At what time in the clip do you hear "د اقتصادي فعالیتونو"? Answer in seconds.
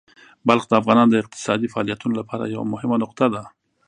1.11-2.13